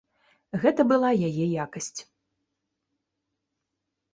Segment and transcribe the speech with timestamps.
[0.63, 1.99] Гэта была яе якасць.